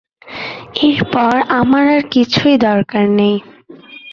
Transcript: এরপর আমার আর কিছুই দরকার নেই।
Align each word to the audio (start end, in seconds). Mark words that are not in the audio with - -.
এরপর 0.83 1.33
আমার 1.59 1.85
আর 1.87 2.01
কিছুই 2.11 2.55
দরকার 2.67 3.05
নেই। 3.19 3.35